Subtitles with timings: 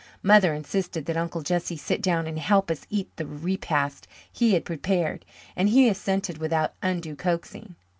[0.23, 4.65] Mother insisted that Uncle Jesse sit down and help us eat the repast he had
[4.65, 5.23] prepared,
[5.55, 7.75] and he assented without undue coaxing.